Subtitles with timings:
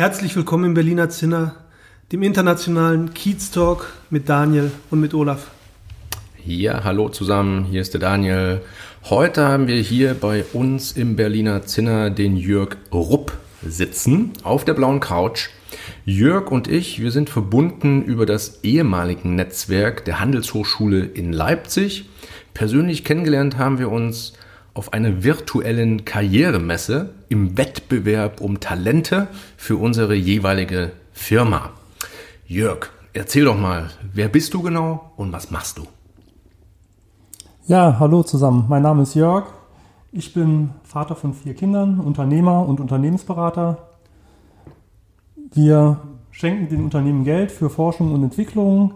[0.00, 1.56] Herzlich willkommen im Berliner Zinner,
[2.10, 5.50] dem internationalen Kiez Talk mit Daniel und mit Olaf.
[6.42, 8.62] Ja, hallo zusammen, hier ist der Daniel.
[9.10, 14.72] Heute haben wir hier bei uns im Berliner Zinner den Jörg Rupp sitzen auf der
[14.72, 15.50] blauen Couch.
[16.06, 22.08] Jörg und ich, wir sind verbunden über das ehemalige Netzwerk der Handelshochschule in Leipzig.
[22.54, 24.32] Persönlich kennengelernt haben wir uns
[24.72, 31.70] auf einer virtuellen Karrieremesse im Wettbewerb um Talente für unsere jeweilige Firma.
[32.46, 35.84] Jörg, erzähl doch mal, wer bist du genau und was machst du?
[37.66, 38.66] Ja, hallo zusammen.
[38.68, 39.44] Mein Name ist Jörg.
[40.10, 43.78] Ich bin Vater von vier Kindern, Unternehmer und Unternehmensberater.
[45.52, 46.00] Wir
[46.32, 48.94] schenken den Unternehmen Geld für Forschung und Entwicklung.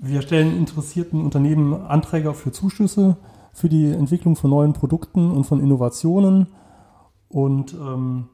[0.00, 3.16] Wir stellen interessierten Unternehmen Anträge für Zuschüsse
[3.52, 6.46] für die Entwicklung von neuen Produkten und von Innovationen.
[7.30, 8.28] Und ähm,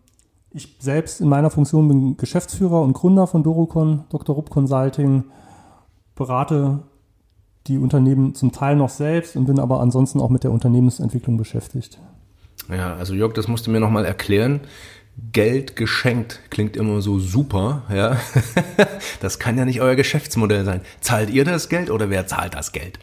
[0.51, 4.35] ich selbst in meiner Funktion bin Geschäftsführer und Gründer von Dorocon, Dr.
[4.35, 5.25] Rupp Consulting,
[6.15, 6.81] berate
[7.67, 12.01] die Unternehmen zum Teil noch selbst und bin aber ansonsten auch mit der Unternehmensentwicklung beschäftigt.
[12.71, 14.61] Ja, also Jörg, das musst du mir nochmal erklären.
[15.33, 18.17] Geld geschenkt klingt immer so super, ja.
[19.21, 20.81] das kann ja nicht euer Geschäftsmodell sein.
[21.01, 22.99] Zahlt ihr das Geld oder wer zahlt das Geld?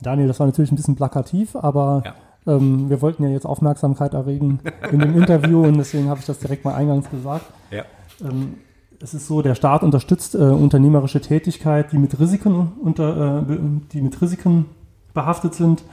[0.00, 2.14] Daniel, das war natürlich ein bisschen plakativ, aber ja.
[2.48, 4.60] Ähm, wir wollten ja jetzt Aufmerksamkeit erregen
[4.90, 7.44] in dem Interview und deswegen habe ich das direkt mal eingangs gesagt.
[7.70, 7.84] Ja.
[8.22, 8.54] Ähm,
[9.00, 13.56] es ist so, der Staat unterstützt äh, unternehmerische Tätigkeit, die mit Risiken unter, äh,
[13.92, 14.66] die mit Risiken
[15.14, 15.84] behaftet sind.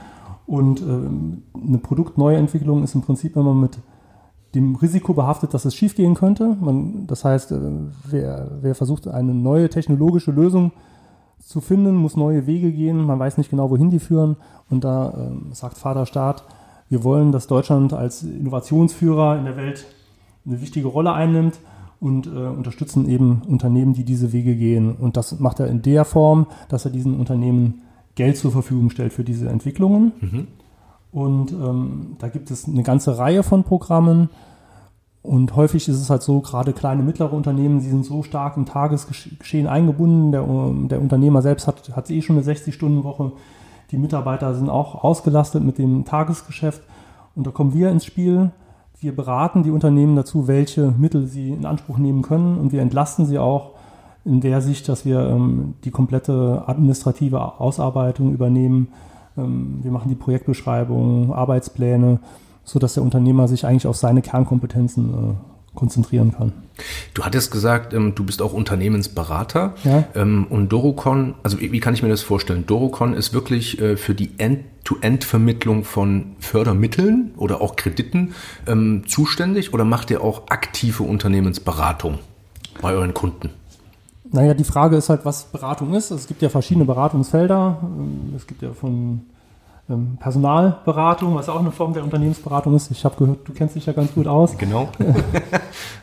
[0.46, 3.78] Und äh, eine Produktneuentwicklung ist im Prinzip, wenn man mit
[4.54, 6.56] dem Risiko behaftet, dass es schiefgehen könnte.
[6.60, 7.58] Man, das heißt, äh,
[8.08, 10.72] wer, wer versucht, eine neue technologische Lösung
[11.46, 12.98] zu finden, muss neue Wege gehen.
[13.06, 14.36] Man weiß nicht genau, wohin die führen.
[14.68, 16.42] Und da äh, sagt Vater Staat,
[16.88, 19.86] wir wollen, dass Deutschland als Innovationsführer in der Welt
[20.44, 21.60] eine wichtige Rolle einnimmt
[22.00, 24.96] und äh, unterstützen eben Unternehmen, die diese Wege gehen.
[24.96, 27.82] Und das macht er in der Form, dass er diesen Unternehmen
[28.16, 30.12] Geld zur Verfügung stellt für diese Entwicklungen.
[30.20, 30.46] Mhm.
[31.12, 34.30] Und ähm, da gibt es eine ganze Reihe von Programmen.
[35.26, 38.64] Und häufig ist es halt so, gerade kleine, mittlere Unternehmen, die sind so stark im
[38.64, 40.30] Tagesgeschehen eingebunden.
[40.30, 40.42] Der,
[40.88, 43.32] der Unternehmer selbst hat, hat eh schon eine 60-Stunden-Woche.
[43.90, 46.82] Die Mitarbeiter sind auch ausgelastet mit dem Tagesgeschäft.
[47.34, 48.52] Und da kommen wir ins Spiel.
[49.00, 52.56] Wir beraten die Unternehmen dazu, welche Mittel sie in Anspruch nehmen können.
[52.58, 53.72] Und wir entlasten sie auch
[54.24, 58.88] in der Sicht, dass wir ähm, die komplette administrative Ausarbeitung übernehmen,
[59.36, 62.20] ähm, wir machen die Projektbeschreibung, Arbeitspläne,
[62.66, 65.34] sodass der Unternehmer sich eigentlich auf seine Kernkompetenzen äh,
[65.74, 66.52] konzentrieren kann.
[67.14, 69.74] Du hattest gesagt, ähm, du bist auch Unternehmensberater.
[69.84, 70.04] Ja.
[70.14, 72.64] Ähm, und Dorocon, also wie, wie, kann ich mir das vorstellen?
[72.66, 78.34] Dorocon ist wirklich äh, für die End-to-End-Vermittlung von Fördermitteln oder auch Krediten
[78.66, 82.18] ähm, zuständig oder macht ihr auch aktive Unternehmensberatung
[82.82, 83.50] bei euren Kunden?
[84.32, 86.10] Naja, die Frage ist halt, was Beratung ist.
[86.10, 87.78] Es gibt ja verschiedene Beratungsfelder.
[88.34, 89.20] Es gibt ja von ähm,
[90.18, 92.90] Personalberatung, was auch eine Form der Unternehmensberatung ist.
[92.90, 94.56] Ich habe gehört, du kennst dich ja ganz gut aus.
[94.58, 94.88] Genau.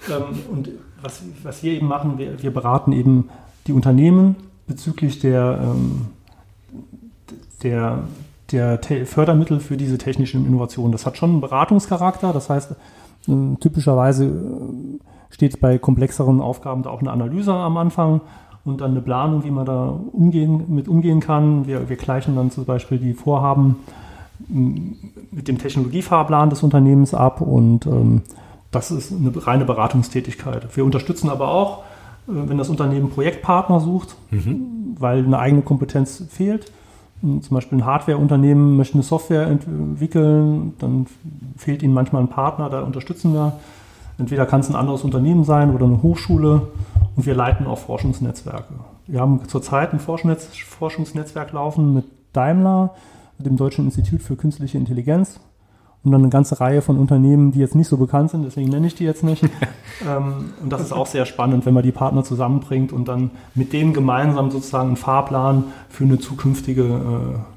[0.09, 0.69] Ähm, und
[1.01, 3.29] was, was wir eben machen, wir, wir beraten eben
[3.67, 4.35] die Unternehmen
[4.67, 6.07] bezüglich der, ähm,
[7.63, 8.03] der,
[8.51, 10.91] der Fördermittel für diese technischen Innovationen.
[10.91, 12.33] Das hat schon einen Beratungscharakter.
[12.33, 12.75] Das heißt,
[13.61, 14.29] typischerweise
[15.29, 18.19] steht bei komplexeren Aufgaben da auch eine Analyse am Anfang
[18.65, 21.67] und dann eine Planung, wie man da umgehen, mit umgehen kann.
[21.67, 23.77] Wir, wir gleichen dann zum Beispiel die Vorhaben
[24.47, 28.21] mit dem Technologiefahrplan des Unternehmens ab und ähm,
[28.71, 30.75] das ist eine reine Beratungstätigkeit.
[30.75, 31.79] Wir unterstützen aber auch,
[32.27, 34.95] äh, wenn das Unternehmen Projektpartner sucht, mhm.
[34.99, 36.71] weil eine eigene Kompetenz fehlt.
[37.21, 41.05] Zum Beispiel ein Hardwareunternehmen möchte eine Software entwickeln, dann
[41.55, 43.53] fehlt ihnen manchmal ein Partner, da unterstützen wir
[44.23, 46.69] Entweder kann es ein anderes Unternehmen sein oder eine Hochschule
[47.17, 48.73] und wir leiten auch Forschungsnetzwerke.
[49.05, 52.95] Wir haben zurzeit ein Forschungsnetzwerk laufen mit Daimler,
[53.37, 55.41] mit dem Deutschen Institut für Künstliche Intelligenz
[56.05, 58.87] und dann eine ganze Reihe von Unternehmen, die jetzt nicht so bekannt sind, deswegen nenne
[58.87, 59.43] ich die jetzt nicht.
[60.09, 63.73] Ähm, und das ist auch sehr spannend, wenn man die Partner zusammenbringt und dann mit
[63.73, 67.52] denen gemeinsam sozusagen einen Fahrplan für eine zukünftige äh,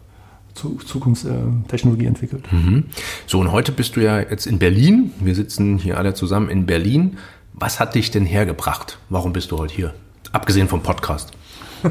[0.57, 2.51] Zukunftstechnologie entwickelt.
[2.53, 2.85] Mhm.
[3.27, 5.13] So, und heute bist du ja jetzt in Berlin.
[5.21, 7.19] Wir sitzen hier alle zusammen in Berlin.
[7.53, 8.99] Was hat dich denn hergebracht?
[9.09, 9.95] Warum bist du heute hier?
[10.33, 11.33] Abgesehen vom Podcast.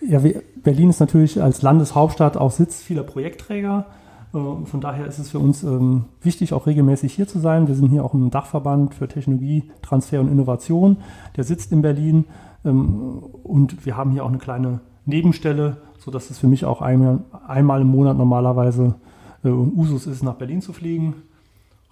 [0.00, 0.20] ja,
[0.62, 3.86] Berlin ist natürlich als Landeshauptstadt auch Sitz vieler Projektträger.
[4.32, 7.68] Äh, von daher ist es für uns ähm, wichtig, auch regelmäßig hier zu sein.
[7.68, 10.98] Wir sind hier auch im Dachverband für Technologie, Transfer und Innovation.
[11.36, 12.24] Der sitzt in Berlin
[12.64, 17.18] ähm, und wir haben hier auch eine kleine Nebenstelle, sodass es für mich auch einmal,
[17.48, 18.94] einmal im Monat normalerweise
[19.44, 21.16] äh, Usus ist, nach Berlin zu fliegen.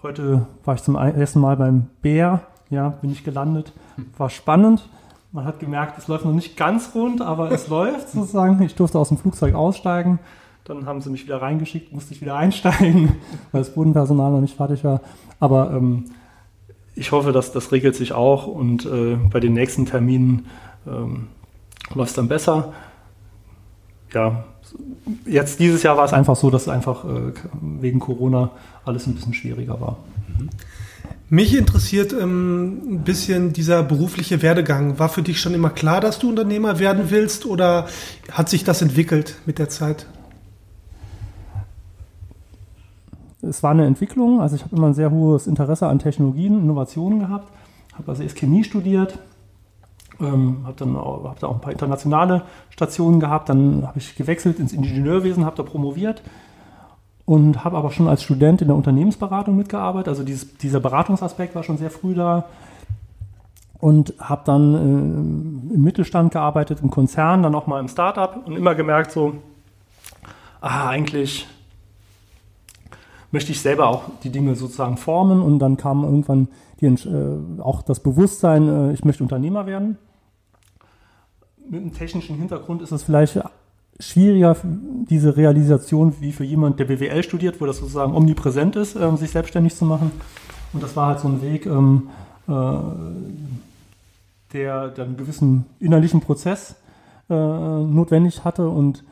[0.05, 3.73] Heute war ich zum ersten Mal beim Bär, ja, bin ich gelandet.
[4.17, 4.89] War spannend.
[5.33, 8.63] Man hat gemerkt, es läuft noch nicht ganz rund, aber es läuft sozusagen.
[8.63, 10.21] Ich durfte aus dem Flugzeug aussteigen.
[10.63, 13.17] Dann haben sie mich wieder reingeschickt, musste ich wieder einsteigen,
[13.51, 15.01] weil das Bodenpersonal noch nicht fertig war.
[15.41, 16.05] Aber ähm,
[16.95, 20.47] ich hoffe, dass das regelt sich auch und äh, bei den nächsten Terminen
[20.87, 21.27] ähm,
[21.93, 22.73] läuft es dann besser.
[24.15, 24.45] Ja,
[25.27, 28.51] jetzt dieses Jahr war es einfach so, dass einfach äh, wegen Corona
[28.85, 29.99] alles ein bisschen schwieriger war.
[31.29, 34.99] Mich interessiert ähm, ein bisschen dieser berufliche Werdegang.
[34.99, 37.87] War für dich schon immer klar, dass du Unternehmer werden willst oder
[38.31, 40.07] hat sich das entwickelt mit der Zeit?
[43.49, 44.41] es war eine Entwicklung.
[44.41, 47.53] Also ich habe immer ein sehr hohes Interesse an Technologien, Innovationen gehabt.
[47.95, 49.19] Habe also erst Chemie studiert,
[50.21, 53.49] ähm, habe dann auch, hab da auch ein paar internationale Stationen gehabt.
[53.49, 56.23] Dann habe ich gewechselt ins Ingenieurwesen, habe da promoviert
[57.25, 60.09] und habe aber schon als Student in der Unternehmensberatung mitgearbeitet.
[60.09, 62.45] Also dieses, dieser Beratungsaspekt war schon sehr früh da
[63.81, 68.57] und habe dann äh, im Mittelstand gearbeitet, im Konzern, dann auch mal im Startup und
[68.57, 69.35] immer gemerkt so,
[70.61, 71.47] ah, eigentlich
[73.31, 76.49] möchte ich selber auch die Dinge sozusagen formen und dann kam irgendwann
[76.91, 79.99] die, äh, auch das Bewusstsein, äh, ich möchte Unternehmer werden.
[81.69, 83.41] Mit einem technischen Hintergrund ist es vielleicht
[83.99, 89.17] schwieriger, diese Realisation wie für jemand, der BWL studiert, wo das sozusagen omnipräsent ist, äh,
[89.17, 90.11] sich selbstständig zu machen.
[90.73, 92.09] Und das war halt so ein Weg, ähm,
[92.49, 92.53] äh,
[94.53, 96.77] der, der einen gewissen innerlichen Prozess
[97.31, 98.69] äh, notwendig hatte.
[98.69, 99.05] Und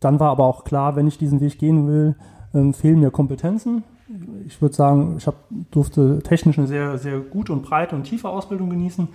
[0.00, 2.16] dann war aber auch klar, wenn ich diesen Weg gehen will,
[2.54, 3.84] ähm, fehlen mir Kompetenzen.
[4.46, 5.34] Ich würde sagen, ich hab,
[5.70, 9.08] durfte technisch eine sehr, sehr gute und breite und tiefe Ausbildung genießen,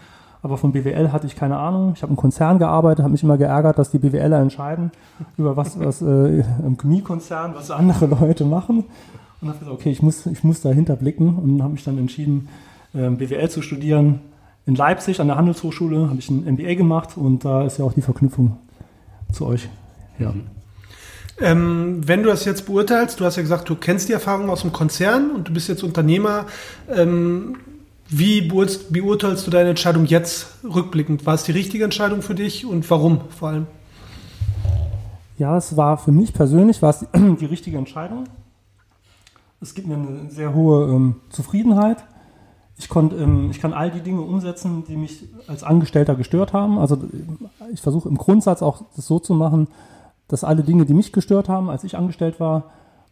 [0.44, 1.94] aber von BWL hatte ich keine Ahnung.
[1.96, 4.92] Ich habe im Konzern gearbeitet, habe mich immer geärgert, dass die BWLer entscheiden
[5.38, 8.86] über was, was äh, im Chemiekonzern, was andere Leute machen.
[9.40, 12.50] Und habe gesagt, okay, ich muss, ich muss dahinter blicken und habe mich dann entschieden,
[12.94, 14.20] äh, BWL zu studieren.
[14.66, 17.94] In Leipzig an der Handelshochschule habe ich ein MBA gemacht und da ist ja auch
[17.94, 18.58] die Verknüpfung
[19.32, 19.70] zu euch.
[20.20, 20.32] Ja.
[20.32, 20.61] Mhm.
[21.42, 24.62] Ähm, wenn du das jetzt beurteilst, du hast ja gesagt, du kennst die Erfahrung aus
[24.62, 26.46] dem Konzern und du bist jetzt Unternehmer.
[26.90, 27.58] Ähm,
[28.14, 31.26] wie beurteilst du deine Entscheidung jetzt rückblickend?
[31.26, 33.68] War es die richtige Entscheidung für dich und warum vor allem?
[35.38, 38.26] Ja, es war für mich persönlich war es die, richtige Entscheidung.
[39.62, 42.04] Es gibt mir eine sehr hohe ähm, Zufriedenheit.
[42.78, 46.80] Ich, konnt, ähm, ich kann all die Dinge umsetzen, die mich als Angestellter gestört haben.
[46.80, 46.98] Also
[47.74, 49.68] ich versuche im Grundsatz auch das so zu machen,
[50.32, 52.64] dass alle Dinge, die mich gestört haben, als ich angestellt war,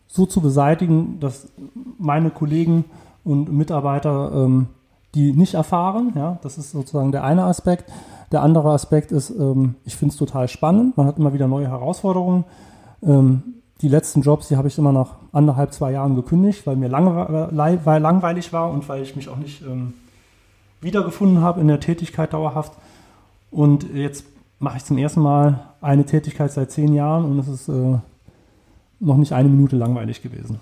[0.07, 1.50] so zu beseitigen, dass
[1.98, 2.86] meine Kollegen
[3.25, 4.68] und Mitarbeiter ähm,
[5.16, 6.13] die nicht erfahren.
[6.16, 7.92] Ja, das ist sozusagen der eine Aspekt.
[8.31, 10.95] Der andere Aspekt ist, ähm, ich finde es total spannend.
[10.95, 12.45] Man hat immer wieder neue Herausforderungen.
[13.04, 16.89] Ähm, die letzten Jobs, die habe ich immer nach anderthalb, zwei Jahren gekündigt, weil mir
[16.89, 19.94] langwe weil langweilig war und weil ich mich auch nicht ähm,
[20.80, 22.73] wiedergefunden habe in der Tätigkeit dauerhaft.
[23.52, 24.26] Und jetzt
[24.59, 27.98] mache ich zum ersten Mal eine Tätigkeit seit zehn Jahren und es ist äh,
[29.00, 30.59] noch nicht eine Minute langweilig gewesen.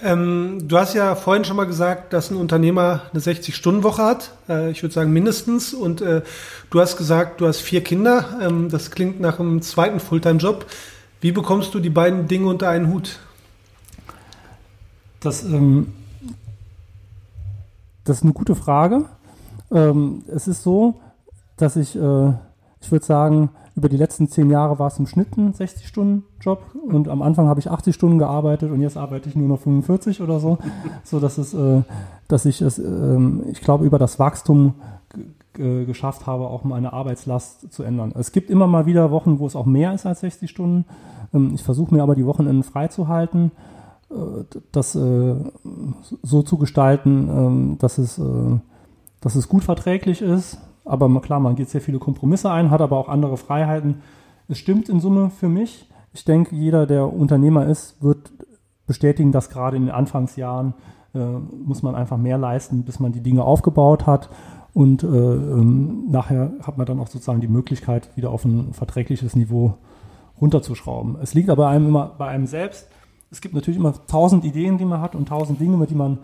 [0.00, 4.32] Ähm, du hast ja vorhin schon mal gesagt, dass ein Unternehmer eine 60-Stunden-Woche hat.
[4.48, 5.74] Äh, ich würde sagen mindestens.
[5.74, 6.22] Und äh,
[6.70, 8.38] du hast gesagt, du hast vier Kinder.
[8.40, 10.66] Ähm, das klingt nach einem zweiten Fulltime-Job.
[11.20, 13.18] Wie bekommst du die beiden Dinge unter einen Hut?
[15.18, 15.92] Das, ähm,
[18.04, 19.06] das ist eine gute Frage.
[19.72, 21.00] Ähm, es ist so,
[21.56, 22.32] dass ich äh,
[22.80, 27.08] ich würde sagen, über die letzten zehn Jahre war es im Schnitt ein 60-Stunden-Job und
[27.08, 30.40] am Anfang habe ich 80 Stunden gearbeitet und jetzt arbeite ich nur noch 45 oder
[30.40, 30.58] so.
[31.04, 31.82] so dass es, äh,
[32.26, 33.18] dass ich es, äh,
[33.50, 34.74] ich glaube, über das Wachstum
[35.54, 38.12] geschafft habe, auch meine Arbeitslast zu ändern.
[38.16, 40.84] Es gibt immer mal wieder Wochen, wo es auch mehr ist als 60 Stunden.
[41.34, 43.50] Ähm, ich versuche mir aber die Wochenenden freizuhalten,
[44.10, 44.14] äh,
[44.70, 45.34] das äh,
[46.22, 48.22] so zu gestalten, ähm, dass es, äh,
[49.20, 52.96] dass es gut verträglich ist aber klar, man geht sehr viele Kompromisse ein, hat aber
[52.96, 53.96] auch andere Freiheiten.
[54.48, 55.88] Es stimmt in Summe für mich.
[56.12, 58.32] Ich denke, jeder, der Unternehmer ist, wird
[58.86, 60.74] bestätigen, dass gerade in den Anfangsjahren
[61.14, 61.18] äh,
[61.64, 64.30] muss man einfach mehr leisten, bis man die Dinge aufgebaut hat.
[64.72, 69.36] Und äh, ähm, nachher hat man dann auch sozusagen die Möglichkeit, wieder auf ein verträgliches
[69.36, 69.74] Niveau
[70.40, 71.16] runterzuschrauben.
[71.20, 72.88] Es liegt aber einem immer bei einem selbst.
[73.30, 76.18] Es gibt natürlich immer tausend Ideen, die man hat und tausend Dinge, mit die man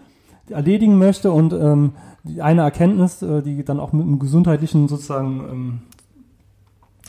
[0.50, 1.92] erledigen möchte und ähm,
[2.40, 5.78] eine Erkenntnis, äh, die dann auch mit einem gesundheitlichen sozusagen ähm,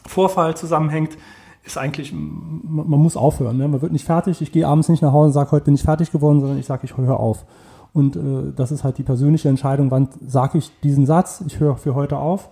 [0.05, 1.17] Vorfall zusammenhängt,
[1.63, 3.57] ist eigentlich, man, man muss aufhören.
[3.57, 3.67] Ne?
[3.67, 4.41] Man wird nicht fertig.
[4.41, 6.65] Ich gehe abends nicht nach Hause und sage, heute bin ich fertig geworden, sondern ich
[6.65, 7.45] sage, ich höre auf.
[7.93, 11.77] Und äh, das ist halt die persönliche Entscheidung, wann sage ich diesen Satz, ich höre
[11.77, 12.49] für heute auf,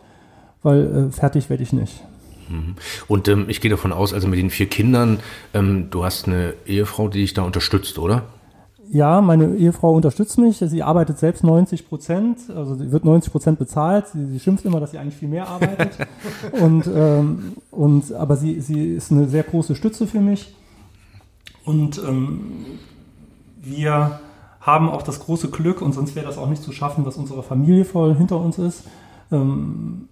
[0.63, 2.01] weil äh, fertig werde ich nicht.
[2.49, 2.75] Mhm.
[3.07, 5.19] Und ähm, ich gehe davon aus, also mit den vier Kindern,
[5.53, 8.23] ähm, du hast eine Ehefrau, die dich da unterstützt, oder?
[8.89, 10.57] Ja, meine Ehefrau unterstützt mich.
[10.57, 14.07] Sie arbeitet selbst 90 Prozent, also sie wird 90 Prozent bezahlt.
[14.07, 15.97] Sie, sie, schimpft immer, dass sie eigentlich viel mehr arbeitet.
[16.61, 20.53] und, ähm, und, aber sie, sie ist eine sehr große Stütze für mich.
[21.65, 22.65] Und ähm,
[23.61, 24.19] wir
[24.59, 27.43] haben auch das große Glück, und sonst wäre das auch nicht zu schaffen, dass unsere
[27.43, 28.83] Familie voll hinter uns ist.
[29.31, 30.07] Ähm,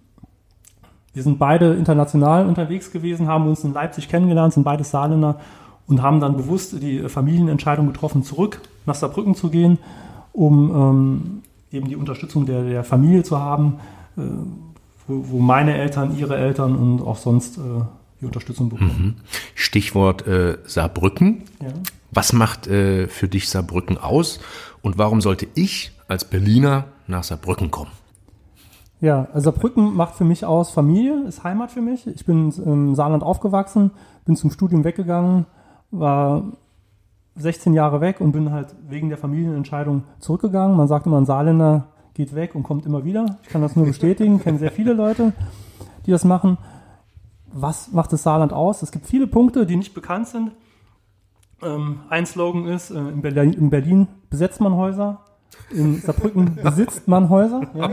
[1.14, 5.38] wir sind beide international unterwegs gewesen, haben uns in Leipzig kennengelernt, sind beide Saarländer
[5.86, 9.78] und haben dann bewusst die Familienentscheidung getroffen, zurück nach Saarbrücken zu gehen,
[10.32, 13.78] um ähm, eben die Unterstützung der, der Familie zu haben,
[14.16, 14.20] äh,
[15.06, 17.60] wo, wo, meine Eltern, ihre Eltern und auch sonst äh,
[18.20, 19.16] die Unterstützung bekommen.
[19.18, 19.40] Mhm.
[19.54, 21.42] Stichwort äh, Saarbrücken.
[21.60, 21.68] Ja.
[22.10, 24.40] Was macht äh, für dich Saarbrücken aus
[24.82, 27.90] und warum sollte ich als Berliner nach Saarbrücken kommen?
[29.00, 32.06] Ja, also Saarbrücken macht für mich aus Familie, ist Heimat für mich.
[32.06, 33.90] Ich bin im Saarland aufgewachsen,
[34.24, 35.46] bin zum Studium weggegangen,
[35.92, 36.42] war
[37.36, 40.76] 16 Jahre weg und bin halt wegen der Familienentscheidung zurückgegangen.
[40.76, 43.38] Man sagt immer, ein Saarländer geht weg und kommt immer wieder.
[43.42, 45.32] Ich kann das nur bestätigen, kenne sehr viele Leute,
[46.04, 46.58] die das machen.
[47.52, 48.82] Was macht das Saarland aus?
[48.82, 50.52] Es gibt viele Punkte, die nicht bekannt sind.
[51.62, 55.20] Ähm, ein Slogan ist, äh, in, Berlin, in, Berlin, besetzt man Häuser,
[55.70, 57.62] in Saarbrücken besitzt man Häuser.
[57.74, 57.90] Ja.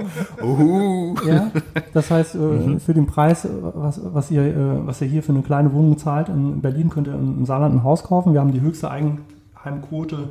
[1.28, 1.52] Ja
[1.94, 2.80] das heißt, äh, mhm.
[2.80, 5.98] für den Preis, äh, was, was, ihr, äh, was ihr hier für eine kleine Wohnung
[5.98, 8.34] zahlt, in Berlin könnt ihr im Saarland ein Haus kaufen.
[8.34, 10.30] Wir haben die höchste Eigenheimquote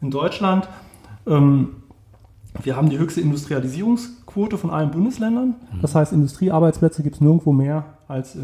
[0.00, 0.68] in Deutschland.
[1.26, 1.76] Ähm,
[2.62, 5.54] wir haben die höchste Industrialisierungsquote von allen Bundesländern.
[5.72, 5.80] Mhm.
[5.82, 8.40] Das heißt, Industriearbeitsplätze gibt es nirgendwo mehr als äh,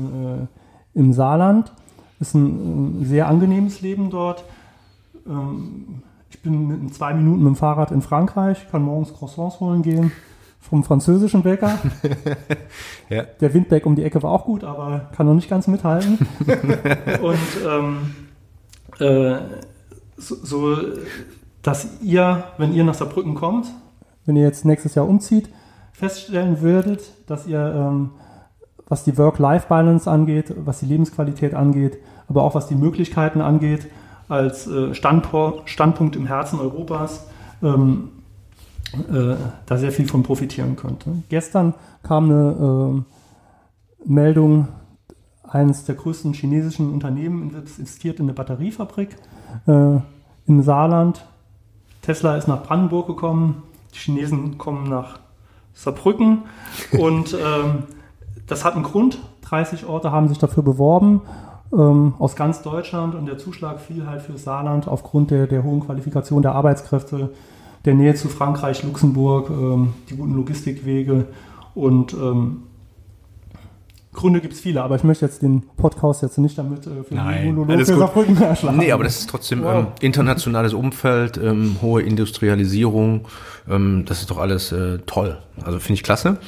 [0.95, 1.73] im Saarland.
[2.21, 4.45] Ist ein, ein, sehr angenehmes Leben dort.
[5.27, 6.03] Ähm,
[6.45, 10.13] bin in zwei Minuten mit dem Fahrrad in Frankreich, kann morgens Croissants holen gehen
[10.61, 11.79] vom französischen Bäcker.
[13.11, 13.25] ja.
[13.41, 16.19] Der Windberg um die Ecke war auch gut, aber kann noch nicht ganz mithalten.
[17.23, 18.15] Und ähm,
[18.99, 19.41] äh,
[20.17, 20.77] so, so,
[21.63, 23.67] dass ihr, wenn ihr nach Saarbrücken kommt,
[24.25, 25.51] wenn ihr jetzt nächstes Jahr umzieht,
[25.93, 28.11] feststellen würdet, dass ihr, ähm,
[28.89, 31.99] was die Work-Life-Balance angeht, was die Lebensqualität angeht,
[32.29, 33.87] aber auch was die Möglichkeiten angeht,
[34.29, 37.27] als äh, Standpunkt im Herzen Europas
[37.63, 38.11] ähm,
[38.93, 41.23] äh, da sehr viel von profitieren könnte.
[41.29, 43.03] Gestern kam eine
[44.05, 44.69] äh, Meldung,
[45.49, 49.17] eines der größten chinesischen Unternehmen investiert in eine Batteriefabrik
[49.67, 49.99] äh,
[50.47, 51.25] im Saarland.
[52.03, 53.63] Tesla ist nach Brandenburg gekommen,
[53.95, 55.21] die Chinesen kommen nach
[55.75, 56.43] Saarbrücken
[56.99, 57.85] und ähm,
[58.47, 59.19] das hat einen Grund.
[59.43, 61.23] 30 Orte haben sich dafür beworben
[61.77, 65.81] ähm, aus ganz Deutschland und der Zuschlag fiel halt für Saarland aufgrund der, der hohen
[65.81, 67.31] Qualifikation der Arbeitskräfte,
[67.85, 71.27] der Nähe zu Frankreich, Luxemburg, ähm, die guten Logistikwege
[71.75, 72.63] und ähm,
[74.15, 77.15] Gründe gibt es viele, aber ich möchte jetzt den Podcast jetzt nicht damit äh, für
[77.15, 78.79] Nein, den Monolog für Saarbrücken erschlagen.
[78.79, 79.75] Nee, aber das ist trotzdem wow.
[79.75, 83.27] ähm, internationales Umfeld, ähm, hohe Industrialisierung,
[83.69, 85.39] ähm, das ist doch alles äh, toll.
[85.65, 86.39] Also finde ich klasse.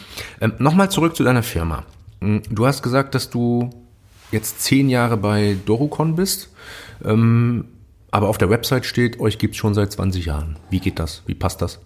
[0.40, 1.82] Ähm, Nochmal zurück zu deiner Firma.
[2.20, 3.70] Hm, du hast gesagt, dass du
[4.36, 6.50] jetzt zehn Jahre bei Dorucon bist,
[7.04, 7.64] ähm,
[8.10, 10.56] aber auf der Website steht, euch gibt es schon seit 20 Jahren.
[10.70, 11.22] Wie geht das?
[11.26, 11.80] Wie passt das?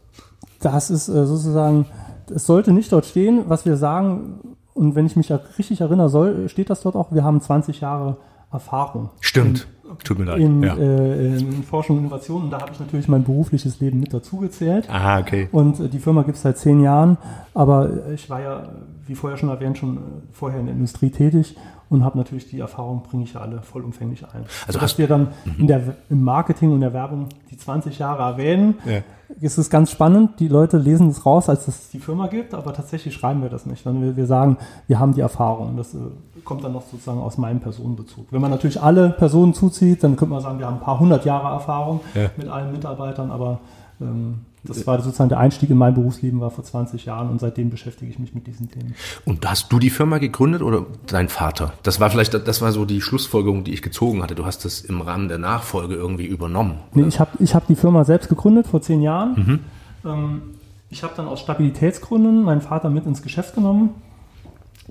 [0.61, 1.87] Das ist äh, sozusagen,
[2.35, 6.49] es sollte nicht dort stehen, was wir sagen, und wenn ich mich richtig erinnere, soll,
[6.49, 8.17] steht das dort auch, wir haben 20 Jahre
[8.53, 9.11] Erfahrung.
[9.21, 9.69] Stimmt.
[10.05, 10.41] Tut mir leid.
[10.41, 10.77] In, ja.
[10.77, 12.45] äh, in Forschung und Innovation.
[12.45, 14.89] Und da habe ich natürlich mein berufliches Leben mit dazugezählt.
[14.89, 15.49] Ah, okay.
[15.51, 17.19] Und äh, die Firma gibt es seit zehn Jahren.
[17.55, 18.69] Aber ich war ja,
[19.07, 20.01] wie vorher schon erwähnt, schon äh,
[20.33, 21.57] vorher in der Industrie tätig
[21.91, 24.45] und habe natürlich die Erfahrung, bringe ich ja alle vollumfänglich ein.
[24.67, 25.55] Also dass wir dann mhm.
[25.59, 29.01] in der, im Marketing und der Werbung die 20 Jahre erwähnen, ja.
[29.41, 30.39] ist es ganz spannend.
[30.39, 33.67] Die Leute lesen es raus, als es die Firma gibt, aber tatsächlich schreiben wir das
[33.67, 33.83] nicht.
[33.83, 34.57] Sondern wir, wir sagen,
[34.87, 35.77] wir haben die Erfahrung.
[35.77, 35.99] Das äh,
[36.45, 38.29] kommt dann noch sozusagen aus meinem Personenbezug.
[38.31, 41.25] Wenn man natürlich alle Personen zuzieht, dann könnte man sagen, wir haben ein paar hundert
[41.25, 42.31] Jahre Erfahrung ja.
[42.37, 43.59] mit allen Mitarbeitern, aber
[44.01, 47.71] ähm, das war sozusagen der Einstieg in mein Berufsleben, war vor 20 Jahren und seitdem
[47.71, 48.95] beschäftige ich mich mit diesen Themen.
[49.25, 51.73] Und hast du die Firma gegründet oder dein Vater?
[51.83, 54.35] Das war vielleicht, das war so die Schlussfolgerung, die ich gezogen hatte.
[54.35, 56.79] Du hast das im Rahmen der Nachfolge irgendwie übernommen.
[56.93, 59.35] Nee, ich habe ich hab die Firma selbst gegründet vor zehn Jahren.
[60.05, 60.11] Mhm.
[60.11, 60.43] Ähm,
[60.91, 63.91] ich habe dann aus Stabilitätsgründen meinen Vater mit ins Geschäft genommen.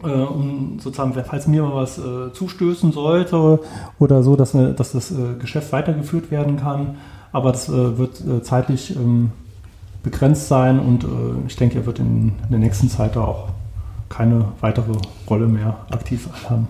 [0.01, 3.59] Äh, um sozusagen, falls mir mal was äh, zustößen sollte
[3.99, 6.95] oder so, dass, dass das äh, Geschäft weitergeführt werden kann.
[7.31, 9.31] Aber das äh, wird zeitlich ähm,
[10.03, 11.07] begrenzt sein und äh,
[11.47, 13.49] ich denke, er wird in, in der nächsten Zeit da auch
[14.09, 14.93] keine weitere
[15.29, 16.67] Rolle mehr aktiv haben.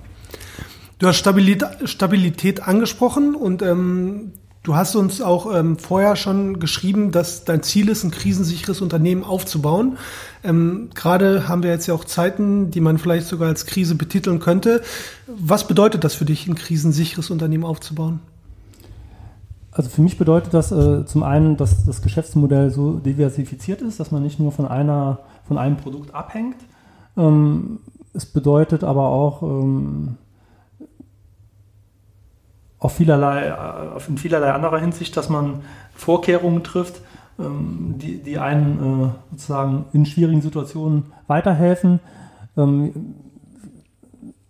[1.00, 4.34] Du hast Stabilität, angesprochen und ähm,
[4.64, 9.24] du hast uns auch ähm, vorher schon geschrieben, dass dein Ziel ist, ein krisensicheres Unternehmen
[9.24, 9.98] aufzubauen.
[10.44, 14.40] Ähm, Gerade haben wir jetzt ja auch Zeiten, die man vielleicht sogar als Krise betiteln
[14.40, 14.82] könnte.
[15.28, 18.20] Was bedeutet das für dich, ein krisensicheres Unternehmen aufzubauen?
[19.72, 24.12] Also für mich bedeutet das äh, zum einen, dass das Geschäftsmodell so diversifiziert ist, dass
[24.12, 26.58] man nicht nur von einer von einem Produkt abhängt.
[27.18, 27.80] Ähm,
[28.14, 30.18] es bedeutet aber auch ähm,
[32.78, 35.62] auf vielerlei, äh, in vielerlei anderer Hinsicht, dass man
[35.94, 37.02] Vorkehrungen trifft,
[37.40, 42.00] ähm, die, die einen äh, sozusagen in schwierigen Situationen weiterhelfen.
[42.56, 43.16] Ähm,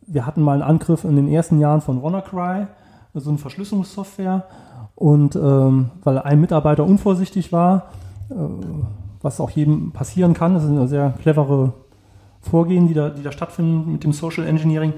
[0.06, 2.68] wir hatten mal einen Angriff in den ersten Jahren von WannaCry,
[3.14, 4.46] so eine Verschlüsselungssoftware.
[5.00, 7.86] Und ähm, weil ein Mitarbeiter unvorsichtig war,
[8.30, 8.34] äh,
[9.22, 11.72] was auch jedem passieren kann, das ist eine sehr clevere
[12.42, 14.92] Vorgehen, die da, die da stattfinden mit dem Social Engineering.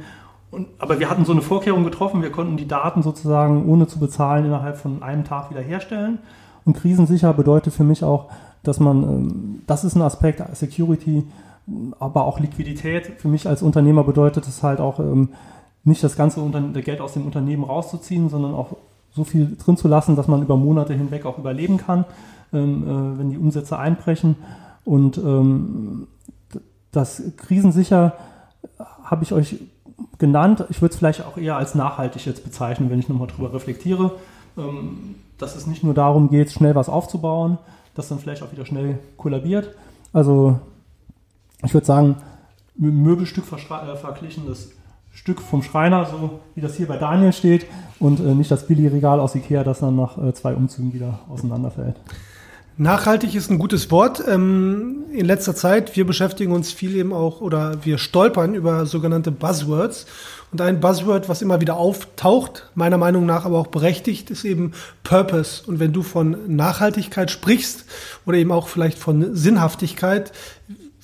[0.50, 4.00] Und, aber wir hatten so eine Vorkehrung getroffen, wir konnten die Daten sozusagen ohne zu
[4.00, 6.18] bezahlen innerhalb von einem Tag wiederherstellen.
[6.66, 8.26] Und krisensicher bedeutet für mich auch,
[8.64, 11.28] dass man, ähm, das ist ein Aspekt, Security,
[12.00, 13.06] aber auch Liquidität.
[13.20, 15.30] Für mich als Unternehmer bedeutet es halt auch, ähm,
[15.84, 16.42] nicht das ganze
[16.84, 18.76] Geld aus dem Unternehmen rauszuziehen, sondern auch
[19.14, 22.06] so viel drin zu lassen, dass man über Monate hinweg auch überleben kann,
[22.54, 24.36] ähm, äh, wenn die Umsätze einbrechen.
[24.84, 25.22] Und
[26.92, 28.14] das krisensicher
[29.04, 29.58] habe ich euch
[30.18, 30.66] genannt.
[30.70, 34.14] Ich würde es vielleicht auch eher als nachhaltig jetzt bezeichnen, wenn ich nochmal drüber reflektiere.
[34.58, 37.58] Ähm, dass es nicht nur darum geht, schnell was aufzubauen,
[37.96, 39.76] das dann vielleicht auch wieder schnell kollabiert.
[40.14, 40.60] Also
[41.64, 42.16] ich würde sagen,
[42.76, 44.70] mit Möbelstück äh, verglichen, das
[45.14, 47.66] Stück vom Schreiner, so wie das hier bei Daniel steht,
[48.00, 51.96] und äh, nicht das Billigregal aus Ikea, das dann nach äh, zwei Umzügen wieder auseinanderfällt.
[52.78, 54.24] Nachhaltig ist ein gutes Wort.
[54.28, 59.32] Ähm, in letzter Zeit, wir beschäftigen uns viel eben auch oder wir stolpern über sogenannte
[59.32, 60.08] Buzzwords.
[60.52, 64.72] Und ein Buzzword, was immer wieder auftaucht, meiner Meinung nach aber auch berechtigt, ist eben
[65.04, 65.64] Purpose.
[65.68, 67.86] Und wenn du von Nachhaltigkeit sprichst
[68.26, 70.32] oder eben auch vielleicht von Sinnhaftigkeit,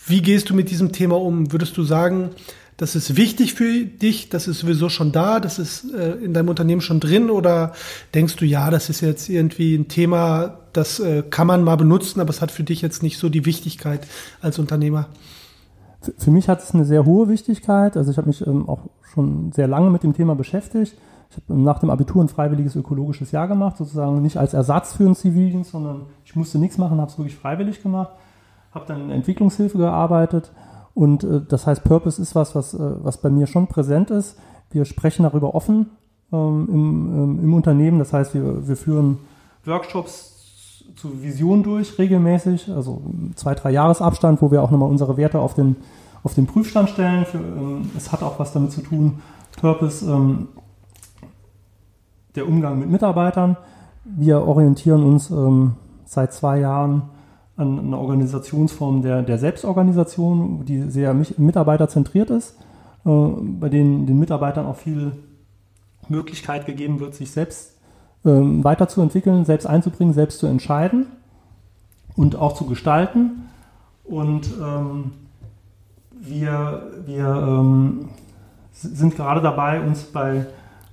[0.05, 1.51] wie gehst du mit diesem Thema um?
[1.51, 2.31] Würdest du sagen,
[2.77, 6.49] das ist wichtig für dich, das ist sowieso schon da, das ist äh, in deinem
[6.49, 7.73] Unternehmen schon drin oder
[8.13, 12.21] denkst du, ja, das ist jetzt irgendwie ein Thema, das äh, kann man mal benutzen,
[12.21, 14.07] aber es hat für dich jetzt nicht so die Wichtigkeit
[14.41, 15.07] als Unternehmer?
[16.19, 17.97] Für mich hat es eine sehr hohe Wichtigkeit.
[17.97, 18.81] Also ich habe mich ähm, auch
[19.13, 20.95] schon sehr lange mit dem Thema beschäftigt.
[21.31, 25.03] Ich habe nach dem Abitur ein freiwilliges ökologisches Jahr gemacht, sozusagen nicht als Ersatz für
[25.03, 28.11] einen Zivildienst, sondern ich musste nichts machen, habe es wirklich freiwillig gemacht,
[28.71, 30.51] habe dann in Entwicklungshilfe gearbeitet
[30.97, 34.35] und äh, das heißt, Purpose ist was, was, äh, was bei mir schon präsent ist.
[34.71, 35.91] Wir sprechen darüber offen
[36.33, 37.99] ähm, im, ähm, im Unternehmen.
[37.99, 39.19] Das heißt, wir, wir führen
[39.63, 43.03] Workshops zu Vision durch regelmäßig, also
[43.35, 45.75] zwei, drei Jahresabstand, wo wir auch nochmal unsere Werte auf den,
[46.23, 47.25] auf den Prüfstand stellen.
[47.25, 49.21] Für, ähm, es hat auch was damit zu tun,
[49.61, 50.47] Purpose, ähm,
[52.35, 53.55] der Umgang mit Mitarbeitern.
[54.03, 57.03] Wir orientieren uns ähm, seit zwei Jahren
[57.57, 62.55] an eine Organisationsform der, der Selbstorganisation, die sehr mitarbeiterzentriert ist,
[63.05, 65.11] äh, bei denen den Mitarbeitern auch viel
[66.07, 67.77] Möglichkeit gegeben wird, sich selbst
[68.23, 71.07] ähm, weiterzuentwickeln, selbst einzubringen, selbst zu entscheiden
[72.15, 73.49] und auch zu gestalten.
[74.03, 75.11] Und ähm,
[76.11, 78.09] wir, wir ähm,
[78.71, 80.45] sind gerade dabei, uns bei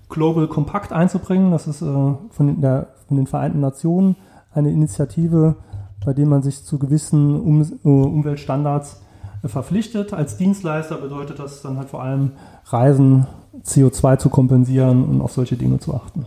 [0.09, 1.51] Global Compact einzubringen.
[1.51, 4.17] Das ist äh, von, der, von den Vereinten Nationen
[4.53, 5.57] eine Initiative,
[6.05, 9.01] bei dem man sich zu gewissen um äh, Umweltstandards
[9.43, 10.13] äh, verpflichtet.
[10.13, 12.33] Als Dienstleister bedeutet das dann halt vor allem
[12.67, 13.27] Reisen,
[13.65, 16.27] CO2 zu kompensieren und auf solche Dinge zu achten.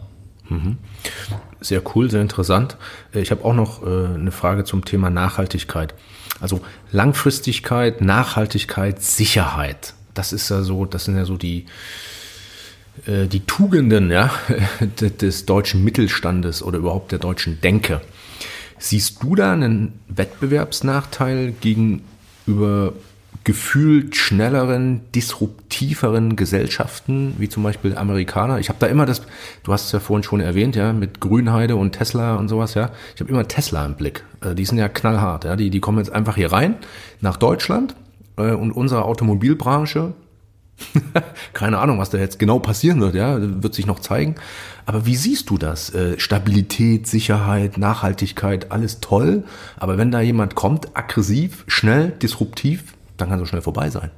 [0.49, 0.77] Mhm.
[1.59, 2.77] Sehr cool, sehr interessant.
[3.13, 5.93] Äh, ich habe auch noch eine Frage zum Thema Nachhaltigkeit.
[6.39, 6.61] Also
[6.91, 9.93] Langfristigkeit, Nachhaltigkeit, Sicherheit.
[10.13, 11.65] Das ist ja so, das sind ja so die,
[13.05, 14.31] die Tugenden ja,
[15.21, 18.01] des deutschen Mittelstandes oder überhaupt der deutschen Denke.
[18.79, 22.93] Siehst du da einen Wettbewerbsnachteil gegenüber
[23.47, 28.59] gefühlt schnelleren, disruptiveren Gesellschaften, wie zum Beispiel Amerikaner.
[28.59, 29.21] Ich habe da immer das,
[29.63, 32.91] du hast es ja vorhin schon erwähnt, ja, mit Grünheide und Tesla und sowas, ja.
[33.15, 34.25] Ich habe immer Tesla im Blick.
[34.41, 35.55] Äh, die sind ja knallhart, ja.
[35.55, 36.75] Die, die kommen jetzt einfach hier rein
[37.21, 37.95] nach Deutschland
[38.35, 40.13] äh, und unsere Automobilbranche
[41.53, 44.35] Keine Ahnung, was da jetzt genau passieren wird, ja, wird sich noch zeigen.
[44.85, 45.93] Aber wie siehst du das?
[45.93, 49.43] Äh, Stabilität, Sicherheit, Nachhaltigkeit, alles toll.
[49.77, 54.11] Aber wenn da jemand kommt, aggressiv, schnell, disruptiv, dann kann so schnell vorbei sein.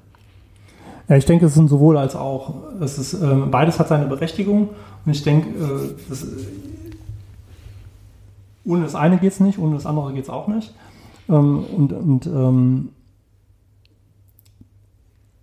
[1.07, 2.53] Ja, ich denke, es sind sowohl als auch.
[2.81, 4.69] Es ist, äh, beides hat seine Berechtigung.
[5.05, 6.27] Und ich denke, äh, das,
[8.65, 10.73] ohne das eine geht es nicht, ohne das andere geht es auch nicht.
[11.29, 12.89] Ähm, und und ähm,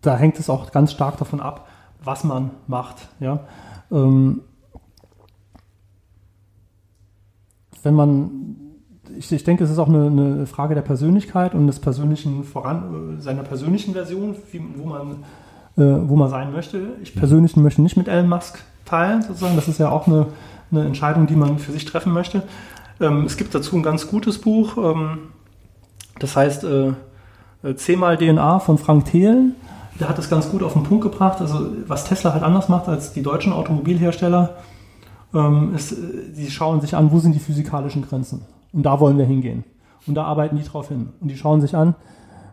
[0.03, 1.69] da hängt es auch ganz stark davon ab,
[2.03, 3.09] was man macht.
[3.21, 3.41] Ja?
[3.91, 4.43] Ähm,
[7.83, 8.57] wenn man,
[9.17, 13.21] ich, ich, denke, es ist auch eine, eine, Frage der Persönlichkeit und des persönlichen Voran,
[13.21, 15.25] seiner persönlichen Version, wie, wo, man,
[15.77, 16.97] äh, wo man sein möchte.
[17.03, 19.57] Ich persönlich möchte nicht mit Elon Musk teilen, sozusagen.
[19.57, 20.27] Das ist ja auch eine,
[20.71, 22.43] eine Entscheidung, die man für sich treffen möchte.
[23.01, 25.19] Ähm, es gibt dazu ein ganz gutes Buch, ähm,
[26.19, 26.93] das heißt äh,
[27.63, 29.55] äh C mal DNA von Frank Thelen
[29.99, 31.41] der hat das ganz gut auf den Punkt gebracht.
[31.41, 34.57] Also was Tesla halt anders macht als die deutschen Automobilhersteller,
[35.35, 38.43] ähm, ist, äh, sie schauen sich an, wo sind die physikalischen Grenzen.
[38.73, 39.65] Und da wollen wir hingehen.
[40.07, 41.11] Und da arbeiten die drauf hin.
[41.21, 41.95] Und die schauen sich an,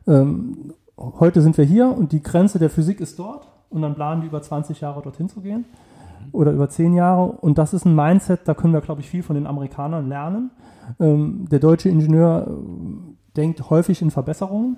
[0.07, 3.47] ähm, heute sind wir hier und die Grenze der Physik ist dort.
[3.69, 5.65] Und dann planen die über 20 Jahre dorthin zu gehen.
[6.31, 7.23] Oder über 10 Jahre.
[7.23, 10.51] Und das ist ein Mindset, da können wir, glaube ich, viel von den Amerikanern lernen.
[10.99, 14.77] Ähm, der deutsche Ingenieur äh, denkt häufig in Verbesserungen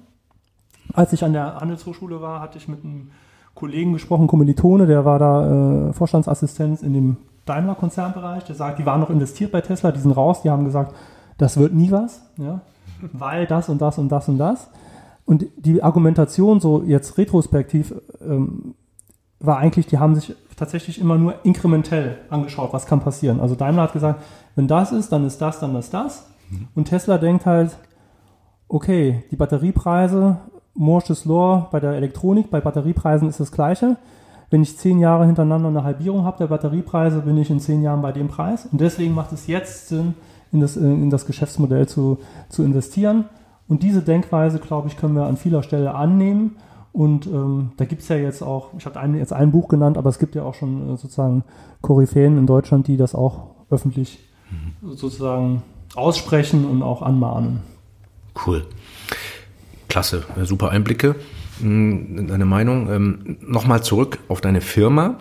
[0.95, 3.11] als ich an der Handelshochschule war, hatte ich mit einem
[3.53, 8.43] Kollegen gesprochen, Kommilitone, der war da äh, Vorstandsassistent in dem Daimler-Konzernbereich.
[8.43, 10.93] Der sagt, die waren noch investiert bei Tesla, die sind raus, die haben gesagt,
[11.37, 12.61] das wird nie was, ja,
[13.13, 14.69] weil das und das und das und das.
[15.25, 18.75] Und die Argumentation so jetzt retrospektiv ähm,
[19.39, 23.39] war eigentlich, die haben sich tatsächlich immer nur inkrementell angeschaut, was kann passieren.
[23.39, 24.23] Also Daimler hat gesagt,
[24.55, 26.27] wenn das ist, dann ist das, dann ist das.
[26.49, 26.67] Mhm.
[26.75, 27.77] Und Tesla denkt halt,
[28.67, 30.37] okay, die Batteriepreise
[30.75, 33.95] Moore's Law bei der Elektronik, bei Batteriepreisen ist das gleiche.
[34.49, 38.01] Wenn ich zehn Jahre hintereinander eine Halbierung habe der Batteriepreise, bin ich in zehn Jahren
[38.01, 38.67] bei dem Preis.
[38.71, 40.13] Und deswegen macht es jetzt Sinn,
[40.51, 43.25] in das, in das Geschäftsmodell zu, zu investieren.
[43.67, 46.57] Und diese Denkweise, glaube ich, können wir an vieler Stelle annehmen.
[46.93, 50.09] Und ähm, da gibt es ja jetzt auch, ich habe jetzt ein Buch genannt, aber
[50.09, 51.43] es gibt ja auch schon äh, sozusagen
[51.81, 54.19] Koryphäen in Deutschland, die das auch öffentlich
[54.51, 54.95] mhm.
[54.95, 55.63] sozusagen
[55.95, 57.61] aussprechen und auch anmahnen.
[58.45, 58.65] Cool
[59.95, 61.15] klasse, super Einblicke.
[61.61, 62.91] Hm, deine Meinung.
[62.91, 65.19] Ähm, Nochmal zurück auf deine Firma.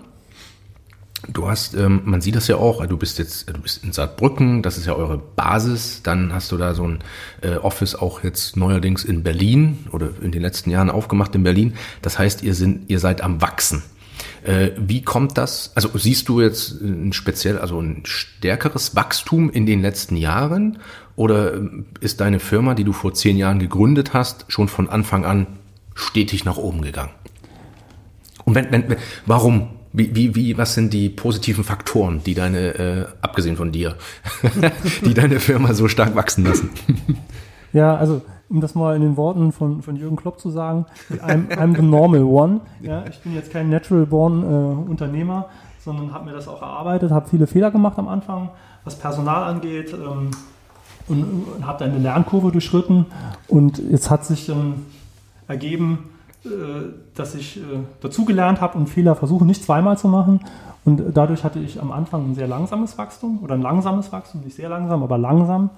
[1.29, 4.63] Du hast, ähm, man sieht das ja auch, du bist jetzt, du bist in Saarbrücken,
[4.63, 6.03] das ist ja eure Basis.
[6.03, 6.99] Dann hast du da so ein
[7.41, 11.75] äh, Office auch jetzt neuerdings in Berlin oder in den letzten Jahren aufgemacht in Berlin.
[12.03, 13.85] Das heißt, ihr sind, ihr seid am Wachsen.
[14.45, 15.73] Äh, wie kommt das?
[15.75, 20.79] Also siehst du jetzt ein speziell, also ein stärkeres Wachstum in den letzten Jahren?
[21.17, 25.25] Oder ähm, ist deine Firma, die du vor zehn Jahren gegründet hast, schon von Anfang
[25.25, 25.47] an
[25.95, 27.13] stetig nach oben gegangen?
[28.45, 28.97] Und wenn, wenn,
[29.27, 29.71] warum?
[29.97, 33.97] Wie, wie, wie, was sind die positiven Faktoren, die deine, äh, abgesehen von dir,
[35.05, 36.71] die deine Firma so stark wachsen lassen?
[37.73, 41.49] Ja, also um das mal in den Worten von, von Jürgen Klopp zu sagen, I'm,
[41.49, 42.61] I'm the normal one.
[42.81, 45.47] Ja, ich bin jetzt kein natural born äh, Unternehmer,
[45.81, 48.51] sondern habe mir das auch erarbeitet, habe viele Fehler gemacht am Anfang,
[48.85, 50.31] was Personal angeht ähm,
[51.09, 51.25] und,
[51.57, 53.07] und habe eine Lernkurve durchschritten.
[53.49, 54.87] Und jetzt hat sich ähm,
[55.49, 56.11] ergeben,
[56.45, 56.49] äh,
[57.15, 57.63] dass ich äh,
[58.01, 60.41] dazugelernt habe und Fehler versuche nicht zweimal zu machen.
[60.85, 64.57] Und dadurch hatte ich am Anfang ein sehr langsames Wachstum oder ein langsames Wachstum, nicht
[64.57, 65.71] sehr langsam, aber langsam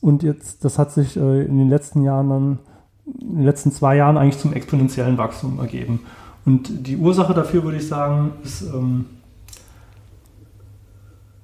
[0.00, 2.58] und jetzt, das hat sich äh, in den letzten Jahren dann,
[3.20, 6.00] in den letzten zwei Jahren eigentlich zum exponentiellen Wachstum ergeben.
[6.44, 9.06] Und die Ursache dafür, würde ich sagen, ist ähm,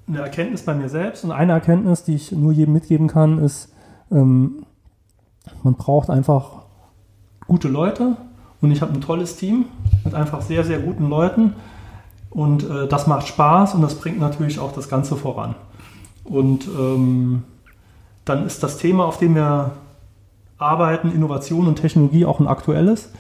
[0.07, 1.25] eine Erkenntnis bei mir selbst.
[1.25, 3.73] Und eine Erkenntnis, die ich nur jedem mitgeben kann, ist,
[4.11, 4.65] ähm,
[5.63, 6.63] man braucht einfach
[7.47, 8.17] gute Leute.
[8.61, 9.67] Und ich habe ein tolles Team
[10.05, 11.55] mit einfach sehr, sehr guten Leuten.
[12.31, 15.55] Und äh, das macht Spaß und das bringt natürlich auch das Ganze voran.
[16.25, 17.43] Und ähm,
[18.25, 19.73] dann ist das Thema, auf dem wir
[20.59, 23.11] arbeiten, Innovation und Technologie auch ein aktuelles.